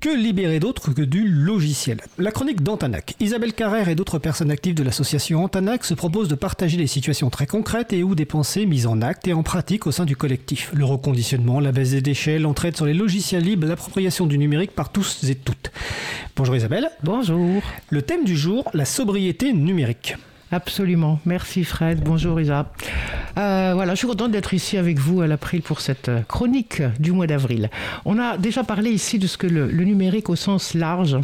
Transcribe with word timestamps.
Que 0.00 0.08
libérer 0.08 0.60
d'autre 0.60 0.94
que 0.94 1.02
du 1.02 1.28
logiciel? 1.28 2.00
La 2.16 2.30
chronique 2.30 2.62
d'Antanac. 2.62 3.16
Isabelle 3.20 3.52
Carrère 3.52 3.90
et 3.90 3.94
d'autres 3.94 4.18
personnes 4.18 4.50
actives 4.50 4.74
de 4.74 4.82
l'association 4.82 5.44
Antanac 5.44 5.84
se 5.84 5.92
proposent 5.92 6.28
de 6.28 6.34
partager 6.34 6.78
des 6.78 6.86
situations 6.86 7.28
très 7.28 7.46
concrètes 7.46 7.92
et 7.92 8.02
ou 8.02 8.14
des 8.14 8.24
pensées 8.24 8.64
mises 8.64 8.86
en 8.86 9.02
acte 9.02 9.28
et 9.28 9.34
en 9.34 9.42
pratique 9.42 9.86
au 9.86 9.92
sein 9.92 10.06
du 10.06 10.16
collectif. 10.16 10.70
Le 10.72 10.86
reconditionnement, 10.86 11.60
la 11.60 11.70
baisse 11.70 11.90
des 11.90 12.00
déchets, 12.00 12.38
l'entraide 12.38 12.76
sur 12.76 12.86
les 12.86 12.94
logiciels 12.94 13.44
libres, 13.44 13.66
l'appropriation 13.66 14.26
du 14.26 14.38
numérique 14.38 14.74
par 14.74 14.90
tous 14.90 15.22
et 15.24 15.34
toutes. 15.34 15.70
Bonjour 16.34 16.56
Isabelle. 16.56 16.88
Bonjour. 17.02 17.60
Le 17.90 18.00
thème 18.00 18.24
du 18.24 18.38
jour, 18.38 18.70
la 18.72 18.86
sobriété 18.86 19.52
numérique. 19.52 20.16
Absolument. 20.52 21.20
Merci 21.26 21.62
Fred. 21.62 22.00
Bonjour 22.02 22.40
Isa. 22.40 22.72
Euh, 23.38 23.72
voilà, 23.74 23.94
je 23.94 23.98
suis 23.98 24.08
contente 24.08 24.32
d'être 24.32 24.52
ici 24.52 24.76
avec 24.76 24.98
vous 24.98 25.20
à 25.20 25.28
l'April 25.28 25.62
pour 25.62 25.80
cette 25.80 26.08
euh, 26.08 26.22
chronique 26.22 26.82
du 26.98 27.12
mois 27.12 27.28
d'avril. 27.28 27.70
On 28.04 28.18
a 28.18 28.36
déjà 28.36 28.64
parlé 28.64 28.90
ici 28.90 29.20
de 29.20 29.28
ce 29.28 29.38
que 29.38 29.46
le, 29.46 29.70
numérique 29.84 30.28
au 30.28 30.34
sens 30.34 30.74
large 30.74 31.16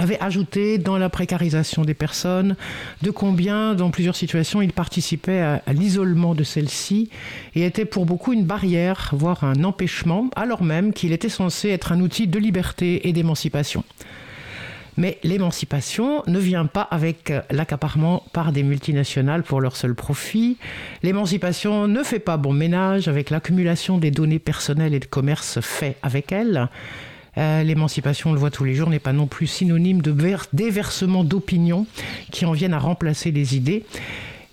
avait 0.00 0.20
ajouté 0.20 0.78
dans 0.78 0.98
la 0.98 1.08
précarisation 1.08 1.82
des 1.82 1.94
personnes, 1.94 2.56
de 3.02 3.10
combien, 3.10 3.74
dans 3.74 3.90
plusieurs 3.90 4.16
situations, 4.16 4.60
il 4.60 4.72
participait 4.72 5.40
à, 5.40 5.62
à 5.66 5.72
l'isolement 5.72 6.34
de 6.34 6.44
celles-ci 6.44 7.10
et 7.54 7.64
était 7.64 7.84
pour 7.84 8.06
beaucoup 8.06 8.32
une 8.32 8.44
barrière, 8.44 9.10
voire 9.12 9.44
un 9.44 9.64
empêchement, 9.64 10.30
alors 10.36 10.62
même 10.62 10.92
qu'il 10.92 11.12
était 11.12 11.28
censé 11.28 11.70
être 11.70 11.92
un 11.92 12.00
outil 12.00 12.26
de 12.26 12.38
liberté 12.38 13.08
et 13.08 13.12
d'émancipation. 13.12 13.84
Mais 14.98 15.18
l'émancipation 15.22 16.24
ne 16.26 16.40
vient 16.40 16.66
pas 16.66 16.82
avec 16.82 17.32
l'accaparement 17.50 18.24
par 18.32 18.50
des 18.50 18.64
multinationales 18.64 19.44
pour 19.44 19.60
leur 19.60 19.76
seul 19.76 19.94
profit. 19.94 20.56
L'émancipation 21.04 21.86
ne 21.86 22.02
fait 22.02 22.18
pas 22.18 22.36
bon 22.36 22.52
ménage 22.52 23.06
avec 23.06 23.30
l'accumulation 23.30 23.98
des 23.98 24.10
données 24.10 24.40
personnelles 24.40 24.94
et 24.94 24.98
de 24.98 25.06
commerce 25.06 25.60
fait 25.60 25.96
avec 26.02 26.32
elle. 26.32 26.68
Euh, 27.38 27.62
l'émancipation, 27.62 28.30
on 28.30 28.32
le 28.32 28.40
voit 28.40 28.50
tous 28.50 28.64
les 28.64 28.74
jours, 28.74 28.90
n'est 28.90 28.98
pas 28.98 29.12
non 29.12 29.28
plus 29.28 29.46
synonyme 29.46 30.02
de 30.02 30.12
déversement 30.52 31.22
d'opinions 31.22 31.86
qui 32.32 32.44
en 32.44 32.50
viennent 32.50 32.74
à 32.74 32.80
remplacer 32.80 33.30
les 33.30 33.54
idées. 33.54 33.84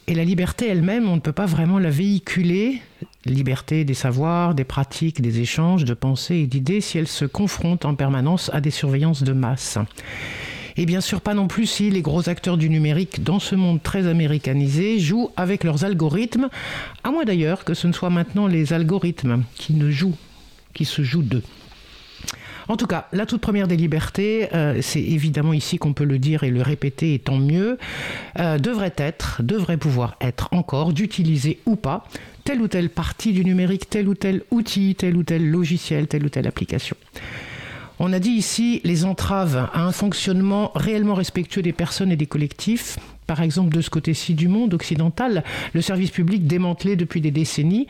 Et 0.06 0.14
la 0.14 0.24
liberté 0.24 0.68
elle-même, 0.68 1.10
on 1.10 1.16
ne 1.16 1.22
peut 1.22 1.32
pas 1.32 1.48
vraiment 1.48 1.80
la 1.80 1.90
véhiculer, 1.90 2.84
liberté 3.34 3.86
des 3.86 3.94
savoirs, 3.94 4.56
des 4.56 4.64
pratiques, 4.64 5.22
des 5.22 5.40
échanges, 5.40 5.86
de 5.86 5.94
pensées 5.94 6.36
et 6.36 6.48
d'idées, 6.48 6.82
si 6.82 6.98
elle 6.98 7.08
se 7.08 7.26
confronte 7.26 7.86
en 7.86 7.96
permanence 7.96 8.50
à 8.54 8.62
des 8.62 8.72
surveillances 8.72 9.24
de 9.24 9.34
masse. 9.34 9.78
Et 10.78 10.86
bien 10.86 11.02
sûr 11.02 11.22
pas 11.22 11.34
non 11.34 11.48
plus 11.48 11.68
si 11.68 11.90
les 11.90 12.02
gros 12.02 12.28
acteurs 12.28 12.58
du 12.58 12.70
numérique 12.70 13.24
dans 13.24 13.40
ce 13.40 13.56
monde 13.56 13.82
très 13.82 14.08
américanisé 14.08 15.00
jouent 15.00 15.32
avec 15.38 15.64
leurs 15.64 15.86
algorithmes, 15.86 16.50
à 17.04 17.12
moins 17.12 17.24
d'ailleurs 17.24 17.64
que 17.64 17.74
ce 17.74 17.88
ne 17.88 17.94
soit 17.94 18.10
maintenant 18.10 18.48
les 18.48 18.74
algorithmes 18.74 19.44
qui 19.56 19.74
ne 19.74 19.90
jouent, 19.90 20.18
qui 20.74 20.84
se 20.84 21.02
jouent 21.02 21.24
d'eux. 21.24 21.44
En 22.68 22.78
tout 22.78 22.88
cas, 22.88 23.08
la 23.12 23.26
toute 23.26 23.42
première 23.42 23.68
des 23.68 23.78
libertés, 23.78 24.50
euh, 24.54 24.80
c'est 24.82 25.02
évidemment 25.02 25.54
ici 25.54 25.78
qu'on 25.78 25.94
peut 25.94 26.04
le 26.04 26.20
dire 26.20 26.44
et 26.44 26.50
le 26.50 26.62
répéter, 26.62 27.14
et 27.14 27.20
tant 27.20 27.38
mieux, 27.38 27.78
euh, 28.40 28.58
devrait 28.58 28.94
être, 28.98 29.42
devrait 29.44 29.78
pouvoir 29.78 30.16
être 30.22 30.50
encore, 30.52 30.94
d'utiliser 30.94 31.60
ou 31.66 31.76
pas 31.76 32.06
telle 32.44 32.62
ou 32.62 32.68
telle 32.68 32.90
partie 32.90 33.34
du 33.34 33.44
numérique, 33.44 33.90
tel 33.90 34.08
ou 34.08 34.14
tel 34.14 34.44
outil, 34.52 34.96
tel 34.96 35.18
ou 35.18 35.24
tel 35.24 35.50
logiciel, 35.50 36.08
telle 36.08 36.24
ou 36.26 36.30
telle 36.30 36.48
application. 36.48 36.96
On 37.98 38.14
a 38.14 38.20
dit 38.20 38.32
ici 38.32 38.82
les 38.84 39.04
entraves 39.04 39.68
à 39.74 39.82
un 39.82 39.92
fonctionnement 39.92 40.72
réellement 40.76 41.16
respectueux 41.16 41.64
des 41.64 41.74
personnes 41.74 42.12
et 42.12 42.16
des 42.16 42.28
collectifs. 42.28 42.98
Par 43.28 43.42
exemple, 43.42 43.76
de 43.76 43.82
ce 43.82 43.90
côté-ci 43.90 44.34
du 44.34 44.48
monde 44.48 44.74
occidental, 44.74 45.44
le 45.74 45.82
service 45.82 46.12
public 46.12 46.48
démantelé 46.48 46.96
depuis 46.96 47.22
des 47.22 47.32
décennies 47.32 47.88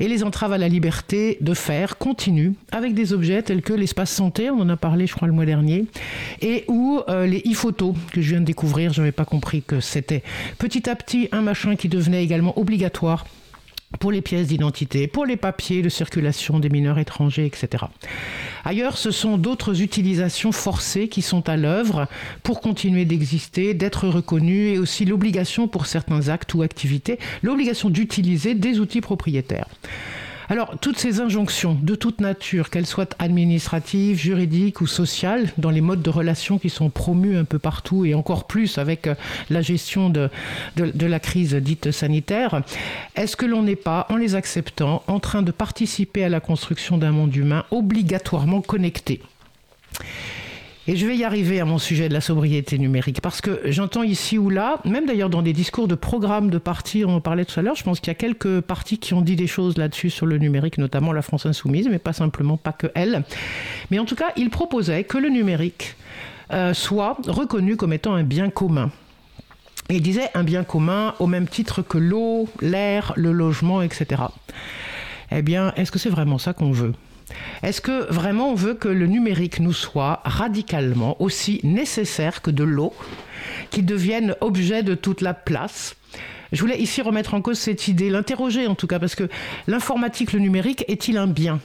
et 0.00 0.08
les 0.08 0.24
entraves 0.24 0.52
à 0.52 0.58
la 0.58 0.68
liberté 0.68 1.38
de 1.40 1.54
faire 1.54 1.98
continuent 1.98 2.52
avec 2.72 2.94
des 2.94 3.12
objets 3.12 3.42
tels 3.42 3.62
que 3.62 3.72
l'espace 3.72 4.10
santé, 4.10 4.50
on 4.50 4.60
en 4.60 4.68
a 4.68 4.76
parlé 4.76 5.06
je 5.06 5.14
crois 5.14 5.28
le 5.28 5.34
mois 5.34 5.46
dernier, 5.46 5.86
et 6.40 6.64
ou 6.68 7.00
euh, 7.08 7.26
les 7.26 7.42
e-photos 7.50 7.94
que 8.12 8.20
je 8.20 8.30
viens 8.30 8.40
de 8.40 8.46
découvrir, 8.46 8.92
je 8.92 9.00
n'avais 9.00 9.12
pas 9.12 9.24
compris 9.24 9.62
que 9.62 9.80
c'était 9.80 10.22
petit 10.58 10.88
à 10.88 10.96
petit 10.96 11.28
un 11.32 11.42
machin 11.42 11.76
qui 11.76 11.88
devenait 11.88 12.22
également 12.22 12.58
obligatoire 12.58 13.26
pour 14.00 14.12
les 14.12 14.20
pièces 14.20 14.48
d'identité, 14.48 15.06
pour 15.06 15.24
les 15.24 15.36
papiers 15.36 15.82
de 15.82 15.88
circulation 15.88 16.60
des 16.60 16.68
mineurs 16.68 16.98
étrangers, 16.98 17.46
etc. 17.46 17.84
Ailleurs, 18.64 18.98
ce 18.98 19.10
sont 19.10 19.38
d'autres 19.38 19.80
utilisations 19.80 20.52
forcées 20.52 21.08
qui 21.08 21.22
sont 21.22 21.48
à 21.48 21.56
l'œuvre 21.56 22.06
pour 22.42 22.60
continuer 22.60 23.04
d'exister, 23.04 23.74
d'être 23.74 24.08
reconnues, 24.08 24.68
et 24.68 24.78
aussi 24.78 25.04
l'obligation 25.04 25.68
pour 25.68 25.86
certains 25.86 26.28
actes 26.28 26.54
ou 26.54 26.62
activités, 26.62 27.18
l'obligation 27.42 27.88
d'utiliser 27.88 28.54
des 28.54 28.78
outils 28.78 29.00
propriétaires. 29.00 29.68
Alors, 30.50 30.78
toutes 30.80 30.98
ces 30.98 31.20
injonctions 31.20 31.76
de 31.82 31.94
toute 31.94 32.22
nature, 32.22 32.70
qu'elles 32.70 32.86
soient 32.86 33.08
administratives, 33.18 34.16
juridiques 34.18 34.80
ou 34.80 34.86
sociales, 34.86 35.52
dans 35.58 35.70
les 35.70 35.82
modes 35.82 36.00
de 36.00 36.08
relations 36.08 36.58
qui 36.58 36.70
sont 36.70 36.88
promus 36.88 37.36
un 37.36 37.44
peu 37.44 37.58
partout 37.58 38.06
et 38.06 38.14
encore 38.14 38.46
plus 38.46 38.78
avec 38.78 39.06
euh, 39.06 39.14
la 39.50 39.60
gestion 39.60 40.08
de, 40.08 40.30
de, 40.76 41.06
la 41.06 41.20
crise 41.20 41.54
dite 41.54 41.90
sanitaire, 41.90 42.62
est-ce 43.14 43.36
que 43.36 43.44
l'on 43.44 43.62
n'est 43.62 43.76
pas, 43.76 44.06
en 44.08 44.16
les 44.16 44.36
acceptant, 44.36 45.02
en 45.06 45.20
train 45.20 45.42
de 45.42 45.50
participer 45.50 46.24
à 46.24 46.30
la 46.30 46.40
construction 46.40 46.96
d'un 46.96 47.12
monde 47.12 47.36
humain 47.36 47.64
obligatoirement 47.70 48.62
connecté? 48.62 49.20
Et 50.88 50.96
je 50.96 51.06
vais 51.06 51.16
y 51.16 51.22
arriver 51.22 51.60
à 51.60 51.66
mon 51.66 51.76
sujet 51.76 52.08
de 52.08 52.14
la 52.14 52.22
sobriété 52.22 52.78
numérique, 52.78 53.20
parce 53.20 53.42
que 53.42 53.60
j'entends 53.66 54.02
ici 54.02 54.38
ou 54.38 54.48
là, 54.48 54.80
même 54.86 55.04
d'ailleurs 55.04 55.28
dans 55.28 55.42
des 55.42 55.52
discours 55.52 55.86
de 55.86 55.94
programmes 55.94 56.48
de 56.48 56.56
partis, 56.56 57.04
on 57.04 57.16
en 57.16 57.20
parlait 57.20 57.44
tout 57.44 57.60
à 57.60 57.62
l'heure, 57.62 57.76
je 57.76 57.84
pense 57.84 58.00
qu'il 58.00 58.08
y 58.08 58.10
a 58.10 58.14
quelques 58.14 58.62
partis 58.62 58.96
qui 58.96 59.12
ont 59.12 59.20
dit 59.20 59.36
des 59.36 59.46
choses 59.46 59.76
là-dessus 59.76 60.08
sur 60.08 60.24
le 60.24 60.38
numérique, 60.38 60.78
notamment 60.78 61.12
la 61.12 61.20
France 61.20 61.44
Insoumise, 61.44 61.88
mais 61.90 61.98
pas 61.98 62.14
simplement, 62.14 62.56
pas 62.56 62.72
que 62.72 62.86
elle. 62.94 63.22
Mais 63.90 63.98
en 63.98 64.06
tout 64.06 64.16
cas, 64.16 64.32
ils 64.36 64.48
proposaient 64.48 65.04
que 65.04 65.18
le 65.18 65.28
numérique 65.28 65.94
euh, 66.54 66.72
soit 66.72 67.18
reconnu 67.26 67.76
comme 67.76 67.92
étant 67.92 68.14
un 68.14 68.22
bien 68.22 68.48
commun. 68.48 68.90
Il 69.90 70.00
disait 70.00 70.30
un 70.32 70.42
bien 70.42 70.64
commun 70.64 71.14
au 71.18 71.26
même 71.26 71.48
titre 71.48 71.82
que 71.82 71.98
l'eau, 71.98 72.48
l'air, 72.62 73.12
le 73.14 73.32
logement, 73.32 73.82
etc. 73.82 74.22
Eh 75.30 75.42
bien, 75.42 75.74
est-ce 75.76 75.92
que 75.92 75.98
c'est 75.98 76.08
vraiment 76.08 76.38
ça 76.38 76.54
qu'on 76.54 76.72
veut? 76.72 76.94
Est-ce 77.62 77.80
que 77.80 78.10
vraiment 78.12 78.50
on 78.50 78.54
veut 78.54 78.74
que 78.74 78.88
le 78.88 79.06
numérique 79.06 79.60
nous 79.60 79.72
soit 79.72 80.22
radicalement 80.24 81.20
aussi 81.20 81.60
nécessaire 81.62 82.42
que 82.42 82.50
de 82.50 82.64
l'eau, 82.64 82.94
qu'il 83.70 83.84
devienne 83.84 84.34
objet 84.40 84.82
de 84.82 84.94
toute 84.94 85.20
la 85.20 85.34
place? 85.34 85.96
Je 86.52 86.60
voulais 86.60 86.78
ici 86.78 87.02
remettre 87.02 87.34
en 87.34 87.42
cause 87.42 87.58
cette 87.58 87.88
idée, 87.88 88.08
l'interroger 88.08 88.66
en 88.66 88.74
tout 88.74 88.86
cas, 88.86 88.98
parce 88.98 89.14
que 89.14 89.28
l'informatique, 89.66 90.32
le 90.32 90.38
numérique, 90.38 90.84
est-il 90.88 91.18
un 91.18 91.26
bien? 91.26 91.60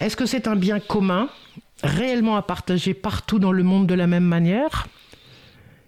Est-ce 0.00 0.16
que 0.16 0.24
c'est 0.24 0.48
un 0.48 0.56
bien 0.56 0.80
commun, 0.80 1.28
réellement 1.82 2.36
à 2.36 2.42
partager 2.42 2.94
partout 2.94 3.38
dans 3.38 3.52
le 3.52 3.62
monde 3.62 3.86
de 3.86 3.94
la 3.94 4.06
même 4.06 4.24
manière? 4.24 4.86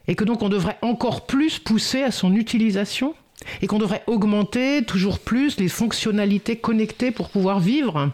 Et 0.08 0.14
que 0.14 0.24
donc 0.24 0.42
on 0.42 0.48
devrait 0.50 0.78
encore 0.82 1.26
plus 1.26 1.58
pousser 1.58 2.02
à 2.02 2.10
son 2.10 2.34
utilisation? 2.34 3.14
Et 3.60 3.66
qu'on 3.66 3.78
devrait 3.78 4.04
augmenter 4.06 4.84
toujours 4.84 5.18
plus 5.18 5.58
les 5.58 5.68
fonctionnalités 5.68 6.56
connectées 6.56 7.10
pour 7.10 7.30
pouvoir 7.30 7.58
vivre? 7.58 8.12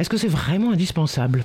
Est-ce 0.00 0.10
que 0.10 0.16
c'est 0.16 0.28
vraiment 0.28 0.72
indispensable? 0.72 1.44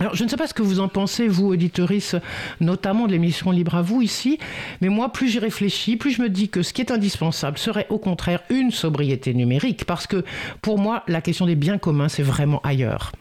Alors, 0.00 0.16
je 0.16 0.24
ne 0.24 0.28
sais 0.28 0.36
pas 0.36 0.48
ce 0.48 0.54
que 0.54 0.62
vous 0.62 0.80
en 0.80 0.88
pensez, 0.88 1.28
vous, 1.28 1.46
auditoris, 1.46 2.16
notamment 2.60 3.06
de 3.06 3.12
l'émission 3.12 3.52
Libre 3.52 3.76
à 3.76 3.82
vous 3.82 4.02
ici, 4.02 4.40
mais 4.80 4.88
moi, 4.88 5.12
plus 5.12 5.28
j'y 5.28 5.38
réfléchis, 5.38 5.96
plus 5.96 6.10
je 6.10 6.22
me 6.22 6.28
dis 6.28 6.48
que 6.48 6.62
ce 6.62 6.72
qui 6.72 6.80
est 6.80 6.90
indispensable 6.90 7.58
serait 7.58 7.86
au 7.90 7.98
contraire 7.98 8.42
une 8.50 8.72
sobriété 8.72 9.34
numérique, 9.34 9.84
parce 9.84 10.08
que 10.08 10.24
pour 10.62 10.78
moi, 10.78 11.04
la 11.06 11.20
question 11.20 11.46
des 11.46 11.54
biens 11.54 11.78
communs, 11.78 12.08
c'est 12.08 12.24
vraiment 12.24 12.60
ailleurs. 12.64 13.12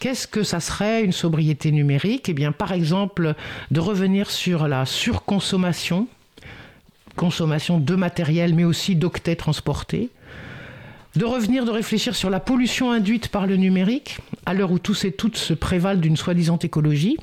Qu'est-ce 0.00 0.26
que 0.26 0.42
ça 0.42 0.58
serait 0.58 1.04
une 1.04 1.12
sobriété 1.12 1.70
numérique? 1.70 2.28
Eh 2.28 2.34
bien, 2.34 2.50
par 2.50 2.72
exemple, 2.72 3.34
de 3.70 3.80
revenir 3.80 4.32
sur 4.32 4.66
la 4.66 4.84
surconsommation, 4.84 6.08
consommation 7.14 7.78
de 7.78 7.94
matériel, 7.94 8.52
mais 8.54 8.64
aussi 8.64 8.96
d'octets 8.96 9.36
transportés, 9.36 10.10
de 11.16 11.24
revenir, 11.24 11.64
de 11.64 11.70
réfléchir 11.70 12.14
sur 12.14 12.28
la 12.28 12.40
pollution 12.40 12.92
induite 12.92 13.28
par 13.28 13.46
le 13.46 13.56
numérique, 13.56 14.18
à 14.44 14.52
l'heure 14.52 14.70
où 14.70 14.78
tous 14.78 15.04
et 15.04 15.12
toutes 15.12 15.38
se 15.38 15.54
prévalent 15.54 16.00
d'une 16.00 16.16
soi-disant 16.16 16.58
écologie, 16.58 17.16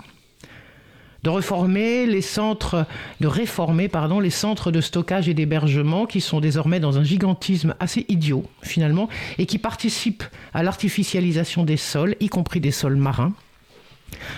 de 1.22 1.30
réformer 1.30 2.06
les 2.06 2.22
centres, 2.22 2.86
de 3.22 3.28
réformer 3.28 3.88
pardon, 3.88 4.20
les 4.20 4.32
centres 4.32 4.72
de 4.72 4.82
stockage 4.82 5.30
et 5.30 5.34
d'hébergement 5.34 6.06
qui 6.06 6.20
sont 6.20 6.42
désormais 6.42 6.80
dans 6.80 6.98
un 6.98 7.04
gigantisme 7.04 7.76
assez 7.80 8.06
idiot 8.10 8.44
finalement 8.62 9.08
et 9.38 9.46
qui 9.46 9.58
participent 9.58 10.26
à 10.54 10.64
l'artificialisation 10.64 11.64
des 11.64 11.78
sols, 11.78 12.16
y 12.20 12.28
compris 12.28 12.60
des 12.60 12.72
sols 12.72 12.98
marins. 12.98 13.34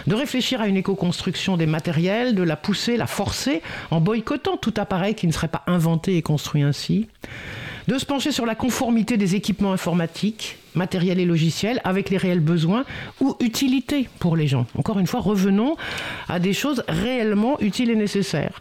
De 0.05 0.15
réfléchir 0.15 0.61
à 0.61 0.67
une 0.67 0.77
éco-construction 0.77 1.57
des 1.57 1.65
matériels, 1.65 2.35
de 2.35 2.43
la 2.43 2.55
pousser, 2.55 2.97
la 2.97 3.07
forcer 3.07 3.61
en 3.89 3.99
boycottant 3.99 4.57
tout 4.57 4.73
appareil 4.77 5.15
qui 5.15 5.27
ne 5.27 5.31
serait 5.31 5.47
pas 5.47 5.63
inventé 5.67 6.17
et 6.17 6.21
construit 6.21 6.61
ainsi 6.61 7.07
de 7.87 7.97
se 7.97 8.05
pencher 8.05 8.31
sur 8.31 8.45
la 8.45 8.55
conformité 8.55 9.17
des 9.17 9.35
équipements 9.35 9.73
informatiques, 9.73 10.57
matériels 10.73 11.19
et 11.19 11.25
logiciels 11.25 11.81
avec 11.83 12.09
les 12.09 12.17
réels 12.17 12.39
besoins 12.39 12.83
ou 13.21 13.35
utilités 13.39 14.09
pour 14.19 14.35
les 14.35 14.47
gens. 14.47 14.65
Encore 14.77 14.99
une 14.99 15.07
fois, 15.07 15.19
revenons 15.19 15.75
à 16.27 16.39
des 16.39 16.53
choses 16.53 16.83
réellement 16.87 17.59
utiles 17.61 17.89
et 17.89 17.95
nécessaires. 17.95 18.59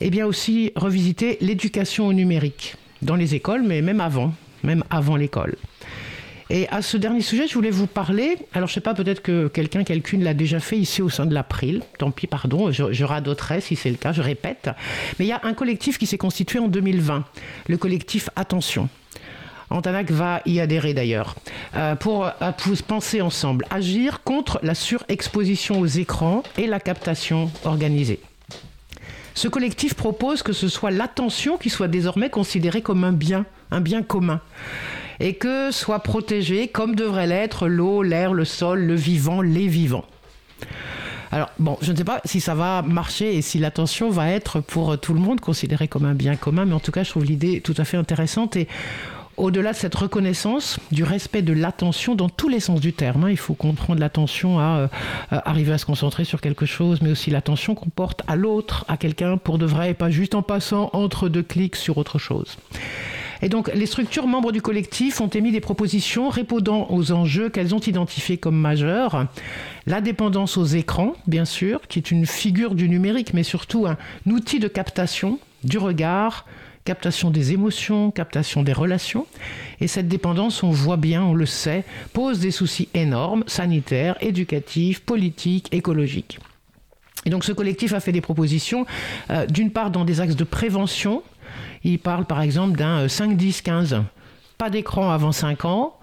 Et 0.00 0.10
bien 0.10 0.26
aussi 0.26 0.72
revisiter 0.76 1.38
l'éducation 1.40 2.06
au 2.06 2.12
numérique 2.12 2.76
dans 3.02 3.16
les 3.16 3.34
écoles, 3.34 3.62
mais 3.62 3.82
même 3.82 4.00
avant, 4.00 4.32
même 4.62 4.84
avant 4.90 5.16
l'école. 5.16 5.56
Et 6.50 6.68
à 6.68 6.82
ce 6.82 6.96
dernier 6.96 7.20
sujet, 7.20 7.46
je 7.46 7.54
voulais 7.54 7.70
vous 7.70 7.86
parler. 7.86 8.36
Alors, 8.52 8.68
je 8.68 8.74
sais 8.74 8.80
pas, 8.80 8.94
peut-être 8.94 9.22
que 9.22 9.48
quelqu'un, 9.48 9.84
quelqu'un 9.84 10.18
l'a 10.18 10.34
déjà 10.34 10.60
fait 10.60 10.76
ici 10.76 11.02
au 11.02 11.08
sein 11.08 11.26
de 11.26 11.34
l'April. 11.34 11.82
Tant 11.98 12.10
pis, 12.10 12.26
pardon, 12.26 12.70
je, 12.70 12.92
je 12.92 13.04
radoterai 13.04 13.60
si 13.60 13.76
c'est 13.76 13.90
le 13.90 13.96
cas, 13.96 14.12
je 14.12 14.22
répète. 14.22 14.70
Mais 15.18 15.24
il 15.24 15.28
y 15.28 15.32
a 15.32 15.40
un 15.44 15.54
collectif 15.54 15.98
qui 15.98 16.06
s'est 16.06 16.18
constitué 16.18 16.58
en 16.58 16.68
2020, 16.68 17.24
le 17.68 17.76
collectif 17.76 18.28
Attention. 18.36 18.88
Antanac 19.72 20.10
va 20.10 20.42
y 20.44 20.60
adhérer 20.60 20.94
d'ailleurs, 20.94 21.34
euh, 21.76 21.94
pour, 21.94 22.30
pour 22.58 22.76
penser 22.86 23.20
ensemble, 23.20 23.64
agir 23.70 24.22
contre 24.22 24.60
la 24.62 24.74
surexposition 24.74 25.80
aux 25.80 25.86
écrans 25.86 26.42
et 26.58 26.66
la 26.66 26.78
captation 26.78 27.50
organisée. 27.64 28.20
Ce 29.34 29.48
collectif 29.48 29.94
propose 29.94 30.42
que 30.42 30.52
ce 30.52 30.68
soit 30.68 30.90
l'attention 30.90 31.56
qui 31.56 31.70
soit 31.70 31.88
désormais 31.88 32.28
considérée 32.28 32.82
comme 32.82 33.02
un 33.04 33.12
bien, 33.12 33.46
un 33.70 33.80
bien 33.80 34.02
commun, 34.02 34.40
et 35.22 35.34
que 35.34 35.70
soit 35.70 36.00
protégée 36.00 36.68
comme 36.68 36.96
devrait 36.96 37.28
l'être 37.28 37.68
l'eau, 37.68 38.02
l'air, 38.02 38.34
le 38.34 38.44
sol, 38.44 38.80
le 38.80 38.94
vivant, 38.94 39.40
les 39.40 39.68
vivants. 39.68 40.04
Alors, 41.30 41.48
bon, 41.58 41.78
je 41.80 41.92
ne 41.92 41.96
sais 41.96 42.04
pas 42.04 42.20
si 42.26 42.40
ça 42.40 42.54
va 42.54 42.82
marcher 42.82 43.36
et 43.36 43.40
si 43.40 43.58
l'attention 43.58 44.10
va 44.10 44.28
être 44.28 44.60
pour 44.60 44.98
tout 44.98 45.14
le 45.14 45.20
monde 45.20 45.40
considérée 45.40 45.88
comme 45.88 46.04
un 46.04 46.14
bien 46.14 46.36
commun, 46.36 46.66
mais 46.66 46.74
en 46.74 46.80
tout 46.80 46.92
cas, 46.92 47.04
je 47.04 47.10
trouve 47.10 47.24
l'idée 47.24 47.60
tout 47.62 47.74
à 47.78 47.84
fait 47.84 47.96
intéressante 47.96 48.56
et 48.56 48.68
au-delà 49.36 49.72
de 49.72 49.76
cette 49.76 49.94
reconnaissance 49.94 50.78
du 50.90 51.04
respect 51.04 51.40
de 51.40 51.52
l'attention 51.54 52.14
dans 52.14 52.28
tous 52.28 52.48
les 52.48 52.60
sens 52.60 52.80
du 52.80 52.92
terme, 52.92 53.24
hein, 53.24 53.30
il 53.30 53.38
faut 53.38 53.54
comprendre 53.54 54.00
l'attention 54.00 54.58
à, 54.58 54.62
euh, 54.62 54.88
arriver 55.30 55.72
à 55.72 55.78
se 55.78 55.86
concentrer 55.86 56.24
sur 56.24 56.40
quelque 56.40 56.66
chose, 56.66 57.00
mais 57.00 57.10
aussi 57.10 57.30
l'attention 57.30 57.74
qu'on 57.74 57.88
porte 57.90 58.22
à 58.26 58.36
l'autre, 58.36 58.84
à 58.88 58.96
quelqu'un 58.96 59.38
pour 59.38 59.56
de 59.56 59.66
vrai, 59.66 59.92
et 59.92 59.94
pas 59.94 60.10
juste 60.10 60.34
en 60.34 60.42
passant 60.42 60.90
entre 60.92 61.28
deux 61.28 61.42
clics 61.42 61.76
sur 61.76 61.96
autre 61.96 62.18
chose. 62.18 62.58
Et 63.42 63.48
donc, 63.48 63.70
les 63.74 63.86
structures 63.86 64.28
membres 64.28 64.52
du 64.52 64.62
collectif 64.62 65.20
ont 65.20 65.28
émis 65.28 65.50
des 65.50 65.60
propositions 65.60 66.28
répondant 66.28 66.86
aux 66.90 67.10
enjeux 67.10 67.48
qu'elles 67.48 67.74
ont 67.74 67.80
identifiés 67.80 68.38
comme 68.38 68.56
majeurs. 68.56 69.26
La 69.86 70.00
dépendance 70.00 70.56
aux 70.56 70.64
écrans, 70.64 71.14
bien 71.26 71.44
sûr, 71.44 71.80
qui 71.88 71.98
est 71.98 72.12
une 72.12 72.24
figure 72.24 72.76
du 72.76 72.88
numérique, 72.88 73.34
mais 73.34 73.42
surtout 73.42 73.86
un 73.86 73.96
outil 74.26 74.60
de 74.60 74.68
captation 74.68 75.40
du 75.64 75.78
regard, 75.78 76.46
captation 76.84 77.30
des 77.30 77.52
émotions, 77.52 78.12
captation 78.12 78.62
des 78.62 78.72
relations. 78.72 79.26
Et 79.80 79.88
cette 79.88 80.06
dépendance, 80.06 80.62
on 80.62 80.70
voit 80.70 80.96
bien, 80.96 81.24
on 81.24 81.34
le 81.34 81.46
sait, 81.46 81.84
pose 82.12 82.38
des 82.38 82.52
soucis 82.52 82.88
énormes, 82.94 83.42
sanitaires, 83.48 84.16
éducatifs, 84.20 85.00
politiques, 85.00 85.68
écologiques. 85.72 86.38
Et 87.24 87.30
donc 87.30 87.44
ce 87.44 87.52
collectif 87.52 87.92
a 87.92 88.00
fait 88.00 88.12
des 88.12 88.20
propositions, 88.20 88.84
euh, 89.30 89.46
d'une 89.46 89.70
part 89.70 89.90
dans 89.90 90.04
des 90.04 90.20
axes 90.20 90.36
de 90.36 90.44
prévention. 90.44 91.22
Il 91.84 91.98
parle 91.98 92.24
par 92.24 92.40
exemple 92.40 92.76
d'un 92.76 93.06
5-10-15. 93.06 93.94
Euh, 93.94 94.00
pas 94.58 94.70
d'écran 94.70 95.10
avant 95.10 95.32
5 95.32 95.64
ans, 95.64 95.94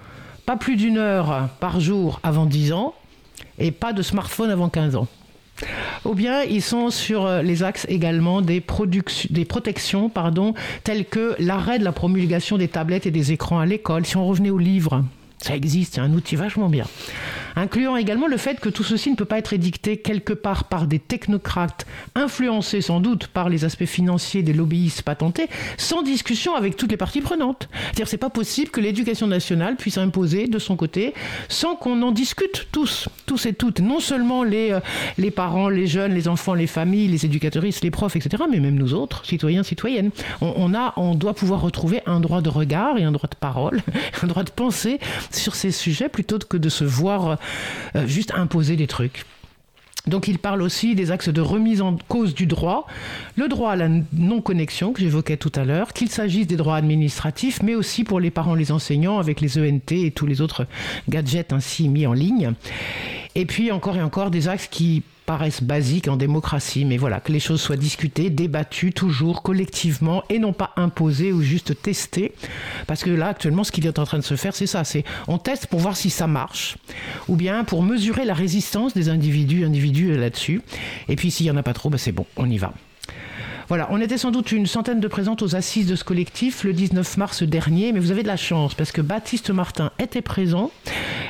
pas 0.46 0.58
plus 0.58 0.76
d'une 0.76 0.98
heure 0.98 1.50
par 1.60 1.80
jour 1.80 2.20
avant 2.24 2.46
10 2.46 2.74
ans, 2.74 2.94
et 3.58 3.72
pas 3.72 3.94
de 3.94 4.02
smartphone 4.02 4.50
avant 4.50 4.70
15 4.70 4.96
ans. 4.96 5.08
Ou 6.06 6.14
bien 6.14 6.44
ils 6.44 6.62
sont 6.62 6.90
sur 6.90 7.26
euh, 7.26 7.42
les 7.42 7.64
axes 7.64 7.86
également 7.90 8.42
des, 8.42 8.62
protections 8.62 10.10
pardon, 10.10 10.54
telles 10.84 11.06
que 11.06 11.36
l'arrêt 11.40 11.80
de 11.80 11.84
la 11.84 11.92
promulgation 11.92 12.58
des 12.58 12.68
tablettes 12.68 13.06
et 13.06 13.12
des 13.12 13.32
écrans 13.32 13.60
à 13.60 13.66
l'école. 13.66 14.06
Si 14.06 14.18
on 14.18 14.26
revenait 14.26 14.50
aux 14.50 14.58
livres, 14.58 15.04
ça 15.38 15.56
existe, 15.56 15.96
c'est 15.96 16.02
un 16.02 16.14
outil 16.14 16.36
vachement 16.36 16.70
bien. 16.70 16.86
Incluant 17.60 17.98
également 17.98 18.28
le 18.28 18.38
fait 18.38 18.62
que 18.62 18.70
tout 18.70 18.86
ceci 18.86 19.12
ne 19.12 19.18
peut 19.18 19.26
pas 19.26 19.38
être 19.38 19.52
édicté 19.52 19.98
quelque 19.98 20.32
part 20.32 20.64
par 20.64 20.88
des 20.88 20.98
technocrates, 20.98 21.86
influencés 22.16 22.80
sans 22.80 23.02
doute 23.02 23.28
par 23.28 23.50
les 23.50 23.66
aspects 23.66 23.84
financiers 23.84 24.44
des 24.44 24.54
lobbyistes 24.54 25.02
patentés, 25.02 25.50
sans 25.76 26.02
discussion 26.02 26.56
avec 26.56 26.78
toutes 26.78 26.92
les 26.92 26.96
parties 26.96 27.20
prenantes. 27.20 27.68
C'est-à-dire 27.88 28.08
c'est 28.08 28.18
pas 28.18 28.30
possible 28.30 28.72
que 28.72 28.80
l'éducation 28.80 29.28
nationale 29.28 29.76
puisse 29.76 29.98
imposer 29.98 30.48
de 30.48 30.58
son 30.58 30.78
côté 30.78 31.14
sans 31.50 31.76
qu'on 31.76 32.02
en 32.02 32.14
discute 32.14 32.68
tous, 32.72 33.10
tous 33.26 33.46
et 33.46 33.52
toutes, 33.52 33.82
non 33.82 34.00
seulement 34.00 34.46
les, 34.46 34.72
euh, 34.72 34.80
les 35.18 35.30
parents, 35.30 35.68
les 35.68 35.86
jeunes, 35.86 36.14
les 36.14 36.30
enfants, 36.30 36.54
les 36.54 36.66
familles, 36.66 37.10
les 37.10 37.26
éducatrices, 37.26 37.84
les 37.84 37.92
profs, 37.92 38.16
etc., 38.16 38.42
mais 38.50 38.62
même 38.62 38.76
nous 38.76 38.94
autres, 38.94 39.26
citoyens, 39.26 39.64
citoyennes. 39.64 40.12
On, 40.40 40.74
a, 40.74 40.94
on 40.96 41.14
doit 41.14 41.34
pouvoir 41.34 41.60
retrouver 41.60 42.00
un 42.06 42.22
droit 42.22 42.40
de 42.40 42.48
regard 42.48 42.98
et 42.98 43.04
un 43.04 43.12
droit 43.12 43.30
de 43.30 43.36
parole, 43.36 43.82
un 44.24 44.28
droit 44.28 44.44
de 44.44 44.52
penser 44.52 45.00
sur 45.30 45.56
ces 45.56 45.72
sujets 45.72 46.08
plutôt 46.08 46.40
que 46.40 46.56
de 46.56 46.70
se 46.70 46.86
voir 46.86 47.28
euh, 47.28 47.36
juste 48.06 48.34
imposer 48.36 48.76
des 48.76 48.88
trucs. 48.88 49.26
Donc 50.08 50.28
il 50.28 50.40
parle 50.40 50.62
aussi 50.62 50.96
des 50.96 51.12
axes 51.12 51.30
de 51.30 51.42
remise 51.42 51.82
en 51.82 51.98
cause 52.08 52.34
du 52.34 52.46
droit, 52.46 52.88
le 53.36 53.48
droit 53.48 53.72
à 53.72 53.76
la 53.76 53.90
non-connexion 54.14 54.94
que 54.94 55.02
j'évoquais 55.02 55.38
tout 55.38 55.52
à 55.56 55.66
l'heure, 55.66 55.94
qu'il 55.94 56.10
s'agisse 56.10 56.48
des 56.48 56.56
droits 56.56 56.78
administratifs, 56.78 57.62
mais 57.62 57.76
aussi 57.76 58.04
pour 58.04 58.20
les 58.20 58.32
parents, 58.32 58.56
les 58.56 58.72
enseignants, 58.72 59.20
avec 59.20 59.42
les 59.42 59.60
ENT 59.60 59.92
et 59.92 60.12
tous 60.12 60.26
les 60.26 60.42
autres 60.42 60.66
gadgets 61.10 61.54
ainsi 61.54 61.90
mis 61.90 62.08
en 62.08 62.14
ligne. 62.14 62.54
Et 63.36 63.46
puis 63.46 63.72
encore 63.72 63.96
et 63.98 64.02
encore 64.02 64.32
des 64.32 64.48
axes 64.48 64.68
qui 64.68 65.04
paraissent 65.30 65.62
basiques 65.62 66.08
en 66.08 66.16
démocratie, 66.16 66.86
mais 66.86 66.98
voilà, 66.98 67.20
que 67.20 67.32
les 67.32 67.40
choses 67.40 67.62
soient 67.62 67.78
discutées, 67.78 68.32
débattues 68.32 68.94
toujours 68.94 69.44
collectivement 69.44 70.24
et 70.28 70.40
non 70.40 70.54
pas 70.54 70.72
imposées 70.76 71.32
ou 71.32 71.44
juste 71.44 71.80
testées. 71.84 72.34
Parce 72.88 73.04
que 73.04 73.12
là, 73.12 73.28
actuellement, 73.28 73.64
ce 73.64 73.72
qui 73.72 73.82
est 73.82 74.00
en 74.00 74.06
train 74.06 74.18
de 74.18 74.24
se 74.24 74.36
faire, 74.36 74.56
c'est 74.56 74.66
ça, 74.66 74.84
c'est 74.84 75.04
on 75.28 75.38
teste 75.38 75.68
pour 75.68 75.82
voir 75.82 75.96
si 75.96 76.10
ça 76.10 76.26
marche, 76.26 76.78
ou 77.28 77.36
bien 77.36 77.64
pour 77.64 77.84
mesurer 77.84 78.26
la 78.26 78.34
résistance 78.34 78.96
des 78.96 79.08
individus, 79.08 79.66
individus 79.66 80.18
là-dessus. 80.18 80.64
Et 81.10 81.16
puis 81.16 81.30
s'il 81.30 81.46
n'y 81.46 81.52
en 81.52 81.58
a 81.58 81.64
pas 81.64 81.74
trop, 81.74 81.92
ben 81.92 82.00
c'est 82.00 82.12
bon, 82.12 82.26
on 82.36 82.50
y 82.50 82.58
va. 82.58 82.74
Voilà, 83.68 83.88
on 83.92 84.02
était 84.02 84.18
sans 84.18 84.32
doute 84.32 84.52
une 84.52 84.66
centaine 84.66 85.00
de 85.00 85.08
présentes 85.08 85.44
aux 85.44 85.56
assises 85.56 85.86
de 85.86 85.96
ce 85.96 86.04
collectif 86.04 86.64
le 86.64 86.74
19 86.74 87.18
mars 87.18 87.44
dernier, 87.44 87.92
mais 87.92 88.00
vous 88.00 88.10
avez 88.10 88.24
de 88.24 88.28
la 88.28 88.36
chance 88.36 88.74
parce 88.74 88.92
que 88.92 89.00
Baptiste 89.00 89.52
Martin 89.52 89.92
était 90.00 90.24
présent 90.24 90.72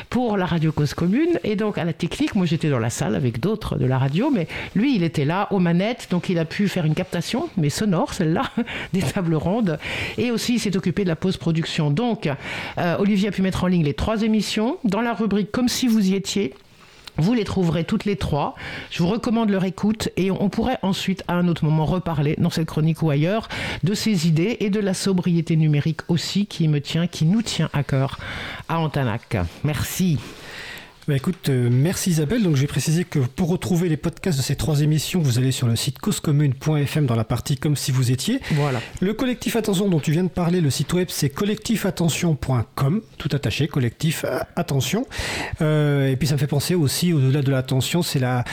pour 0.09 0.38
la 0.38 0.45
radio 0.45 0.71
Cause 0.71 0.94
Commune 0.94 1.39
et 1.44 1.56
donc 1.56 1.77
à 1.77 1.83
la 1.83 1.94
technique, 1.94 2.35
moi 2.35 2.45
j'étais 2.45 2.69
dans 2.69 2.79
la 2.79 2.89
salle 2.89 3.15
avec 3.15 3.39
d'autres 3.39 3.77
de 3.77 3.85
la 3.85 3.97
radio, 3.97 4.31
mais 4.31 4.47
lui 4.75 4.95
il 4.95 5.03
était 5.03 5.25
là 5.25 5.47
aux 5.51 5.59
manettes, 5.59 6.07
donc 6.09 6.29
il 6.29 6.39
a 6.39 6.45
pu 6.45 6.67
faire 6.67 6.85
une 6.85 6.95
captation, 6.95 7.50
mais 7.57 7.69
sonore 7.69 8.13
celle-là, 8.13 8.50
des 8.94 9.01
tables 9.01 9.35
rondes, 9.35 9.77
et 10.17 10.31
aussi 10.31 10.56
il 10.56 10.59
s'est 10.59 10.75
occupé 10.75 11.03
de 11.03 11.09
la 11.09 11.15
post-production. 11.15 11.91
Donc 11.91 12.27
euh, 12.77 12.97
Olivier 12.97 13.29
a 13.29 13.31
pu 13.31 13.41
mettre 13.41 13.63
en 13.63 13.67
ligne 13.67 13.83
les 13.83 13.94
trois 13.94 14.23
émissions 14.23 14.77
dans 14.83 15.01
la 15.01 15.13
rubrique 15.13 15.51
Comme 15.51 15.69
si 15.69 15.88
vous 15.88 16.09
y 16.09 16.15
étiez. 16.15 16.53
Vous 17.19 17.33
les 17.33 17.44
trouverez 17.44 17.83
toutes 17.83 18.06
les 18.06 18.16
trois. 18.16 18.56
Je 18.89 19.04
vous 19.04 19.10
recommande 19.10 19.50
leur 19.50 19.66
écoute 19.66 20.10
et 20.16 20.31
on 20.31 20.50
pourrait 20.50 20.80
ensuite 20.81 21.24
à 21.27 21.33
un 21.33 21.48
autre 21.48 21.66
moment 21.66 21.86
reparler 21.86 22.36
dans 22.38 22.50
cette 22.50 22.68
chronique 22.68 23.01
ou 23.01 23.10
ailleurs 23.10 23.50
de 23.83 23.94
ces 23.94 24.27
idées 24.27 24.57
et 24.62 24.69
de 24.69 24.80
la 24.80 24.94
sobriété 24.94 25.57
numérique 25.57 26.01
aussi 26.07 26.45
qui 26.45 26.68
me 26.68 26.80
tient, 26.80 27.07
qui 27.07 27.25
nous 27.25 27.42
tient 27.42 27.69
à 27.74 27.83
cœur 27.83 28.18
à 28.69 28.80
Antanac. 28.80 29.38
Merci. 29.63 30.18
Bah 31.09 31.15
écoute, 31.15 31.50
euh, 31.50 31.69
merci 31.71 32.11
Isabelle. 32.11 32.44
Donc 32.44 32.56
j'ai 32.56 32.67
précisé 32.67 33.03
que 33.03 33.17
pour 33.17 33.50
retrouver 33.50 33.89
les 33.89 33.97
podcasts 33.97 34.38
de 34.38 34.44
ces 34.44 34.56
trois 34.56 34.81
émissions, 34.81 35.21
vous 35.21 35.39
allez 35.39 35.51
sur 35.51 35.66
le 35.66 35.75
site 35.75 35.97
causecommune.fm 35.97 37.07
dans 37.07 37.16
la 37.16 37.23
partie 37.23 37.57
comme 37.57 37.75
si 37.75 37.92
vous 37.92 38.11
étiez. 38.11 38.39
Voilà. 38.51 38.80
Le 39.01 39.16
collectif 39.16 39.56
Attention 39.56 39.89
dont 39.89 39.99
tu 39.99 40.11
viens 40.11 40.23
de 40.23 40.30
parler, 40.30 40.61
le 40.61 40.69
site 40.69 40.94
web 40.94 41.07
c'est 41.09 41.30
collectifattention.com, 41.30 43.01
tout 43.18 43.30
attaché, 43.31 43.68
collectif 43.68 44.23
euh, 44.23 44.37
attention. 44.56 45.07
Euh, 45.63 46.11
et 46.11 46.16
puis 46.16 46.28
ça 46.28 46.35
me 46.35 46.39
fait 46.39 46.45
penser 46.45 46.75
aussi 46.75 47.11
au-delà 47.11 47.42
de 47.42 47.49
l'attention, 47.49 48.04
c'est 48.04 48.19
la 48.19 48.44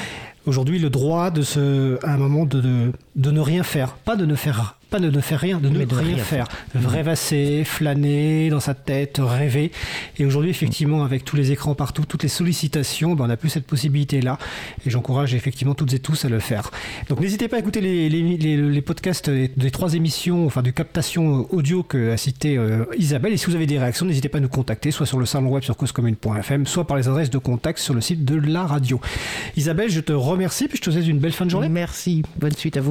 aujourd'hui 0.46 0.78
le 0.78 0.88
droit 0.88 1.30
de 1.30 1.42
se, 1.42 2.02
à 2.06 2.14
un 2.14 2.16
moment 2.16 2.46
de, 2.46 2.62
de, 2.62 2.92
de 3.16 3.30
ne 3.32 3.40
rien 3.40 3.64
faire, 3.64 3.96
pas 3.96 4.16
de 4.16 4.24
ne 4.24 4.34
faire 4.34 4.78
pas 4.96 5.02
de 5.02 5.10
ne 5.10 5.20
faire 5.20 5.40
rien, 5.40 5.60
de 5.60 5.68
ne 5.68 5.84
rien, 5.84 6.16
faire. 6.16 6.48
Mmh. 6.74 6.86
Rêvasser, 6.86 7.64
flâner 7.64 8.48
dans 8.48 8.60
sa 8.60 8.72
tête, 8.72 9.20
rêver. 9.22 9.70
Et 10.18 10.24
aujourd'hui, 10.24 10.50
effectivement, 10.50 11.04
avec 11.04 11.22
tous 11.22 11.36
les 11.36 11.52
écrans 11.52 11.74
partout, 11.74 12.06
toutes 12.06 12.22
les 12.22 12.30
sollicitations, 12.30 13.14
ben, 13.14 13.24
on 13.24 13.26
n'a 13.26 13.36
plus 13.36 13.50
cette 13.50 13.66
possibilité-là. 13.66 14.38
Et 14.86 14.90
j'encourage 14.90 15.34
effectivement 15.34 15.74
toutes 15.74 15.92
et 15.92 15.98
tous 15.98 16.24
à 16.24 16.30
le 16.30 16.38
faire. 16.38 16.70
Donc 17.10 17.20
n'hésitez 17.20 17.48
pas 17.48 17.56
à 17.56 17.58
écouter 17.58 17.82
les, 17.82 18.08
les, 18.08 18.56
les, 18.56 18.80
podcasts 18.80 19.28
des, 19.28 19.70
trois 19.70 19.92
émissions, 19.92 20.46
enfin 20.46 20.62
de 20.62 20.70
captation 20.70 21.46
audio 21.52 21.82
que 21.82 22.12
a 22.12 22.16
cité 22.16 22.56
euh, 22.56 22.86
Isabelle. 22.96 23.34
Et 23.34 23.36
si 23.36 23.46
vous 23.46 23.54
avez 23.54 23.66
des 23.66 23.78
réactions, 23.78 24.06
n'hésitez 24.06 24.30
pas 24.30 24.38
à 24.38 24.40
nous 24.40 24.48
contacter, 24.48 24.92
soit 24.92 25.04
sur 25.04 25.18
le 25.18 25.26
salon 25.26 25.50
web 25.50 25.62
sur 25.62 25.76
causecommune.fm, 25.76 26.64
soit 26.64 26.86
par 26.86 26.96
les 26.96 27.06
adresses 27.06 27.30
de 27.30 27.38
contact 27.38 27.80
sur 27.80 27.92
le 27.92 28.00
site 28.00 28.24
de 28.24 28.36
la 28.36 28.64
radio. 28.64 28.98
Isabelle, 29.58 29.90
je 29.90 30.00
te 30.00 30.14
remercie, 30.14 30.68
puis 30.68 30.78
je 30.78 30.82
te 30.82 30.90
souhaite 30.90 31.06
une 31.06 31.18
belle 31.18 31.32
fin 31.32 31.44
de 31.44 31.50
journée. 31.50 31.68
Merci, 31.68 32.22
bonne 32.38 32.52
suite 32.52 32.78
à 32.78 32.80
vous. 32.80 32.84